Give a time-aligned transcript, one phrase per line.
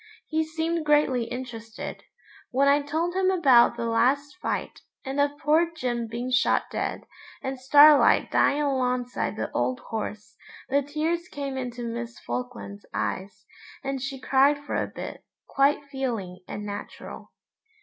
[0.25, 2.03] He seemed greatly interested.
[2.49, 7.01] When I told him about the last fight, and of poor Jim being shot dead,
[7.43, 10.35] and Starlight dying alongside the old horse,
[10.69, 13.45] the tears came into Miss Falkland's eyes,
[13.83, 17.31] and she cried for a bit, quite feeling and natural.